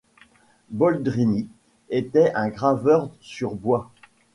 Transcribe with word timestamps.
Boldrini 0.71 1.47
était 1.91 2.31
un 2.33 2.47
graveur 2.47 3.11
sur 3.19 3.53
bois. 3.53 3.91